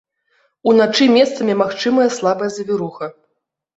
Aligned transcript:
Уначы 0.69 1.05
месцамі 1.19 1.53
магчымая 1.61 2.07
слабая 2.17 2.49
завіруха. 2.59 3.05